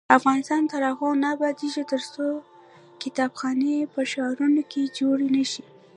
افغانستان 0.17 0.61
تر 0.71 0.81
هغو 0.89 1.09
نه 1.23 1.27
ابادیږي، 1.35 1.83
ترڅو 1.91 2.27
کتابخانې 3.03 3.89
په 3.93 4.01
ښارونو 4.11 4.61
کې 4.71 4.93
جوړې 4.97 5.27
نشي. 5.35 5.63